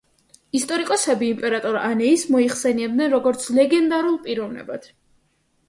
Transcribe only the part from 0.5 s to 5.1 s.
ისტორიკოსები იმპერატორ ანეის მოიხსენიებენ, როგორც ლეგენდალურ პიროვნებად.